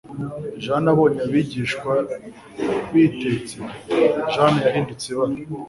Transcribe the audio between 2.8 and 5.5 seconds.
bitetse, Jane yahindutse ibara.